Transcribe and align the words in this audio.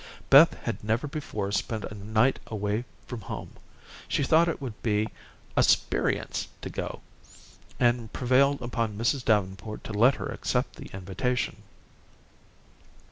Beth 0.31 0.55
had 0.63 0.83
never 0.83 1.05
before 1.05 1.51
spent 1.51 1.83
a 1.85 1.93
night 1.93 2.39
away 2.47 2.85
from 3.05 3.21
home. 3.21 3.51
She 4.07 4.23
thought 4.23 4.47
it 4.47 4.59
would 4.59 4.81
be 4.81 5.07
a 5.55 5.61
"sperience" 5.61 6.47
to 6.63 6.71
go, 6.71 7.01
and 7.79 8.11
prevailed 8.11 8.63
upon 8.63 8.97
Mrs. 8.97 9.23
Davenport 9.23 9.83
to 9.83 9.93
let 9.93 10.15
her 10.15 10.29
accept 10.29 10.77
the 10.77 10.89
invitation. 10.91 11.57